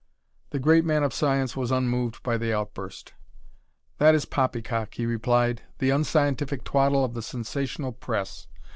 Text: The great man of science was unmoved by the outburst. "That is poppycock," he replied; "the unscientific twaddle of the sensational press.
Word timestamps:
The 0.49 0.57
great 0.57 0.83
man 0.83 1.03
of 1.03 1.13
science 1.13 1.55
was 1.55 1.69
unmoved 1.69 2.23
by 2.23 2.35
the 2.39 2.51
outburst. 2.51 3.13
"That 3.99 4.15
is 4.15 4.25
poppycock," 4.25 4.95
he 4.95 5.05
replied; 5.05 5.61
"the 5.77 5.91
unscientific 5.91 6.63
twaddle 6.63 7.05
of 7.05 7.13
the 7.13 7.21
sensational 7.21 7.91
press. 7.91 8.47